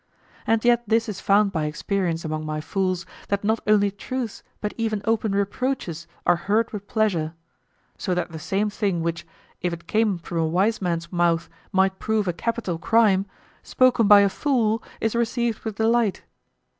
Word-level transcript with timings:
And 0.47 0.65
yet 0.65 0.83
this 0.89 1.07
is 1.07 1.21
found 1.21 1.51
by 1.51 1.65
experience 1.65 2.25
among 2.25 2.43
my 2.43 2.59
fools, 2.59 3.05
that 3.27 3.43
not 3.43 3.59
only 3.67 3.91
truths 3.91 4.41
but 4.59 4.73
even 4.75 5.03
open 5.05 5.33
reproaches 5.35 6.07
are 6.25 6.35
heard 6.37 6.73
with 6.73 6.87
pleasure; 6.87 7.35
so 7.99 8.15
that 8.15 8.31
the 8.31 8.39
same 8.39 8.71
thing 8.71 9.03
which, 9.03 9.27
if 9.61 9.73
it 9.73 9.85
came 9.85 10.17
from 10.17 10.39
a 10.39 10.47
wise 10.47 10.81
man's 10.81 11.13
mouth 11.13 11.49
might 11.71 11.99
prove 11.99 12.27
a 12.27 12.33
capital 12.33 12.79
crime, 12.79 13.27
spoken 13.61 14.07
by 14.07 14.21
a 14.21 14.27
fool 14.29 14.81
is 14.99 15.13
received 15.13 15.59
with 15.63 15.75
delight. 15.75 16.23